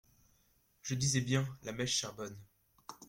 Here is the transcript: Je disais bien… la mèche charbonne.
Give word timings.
Je 0.81 0.95
disais 0.95 1.21
bien… 1.21 1.45
la 1.61 1.73
mèche 1.73 1.93
charbonne. 1.95 2.35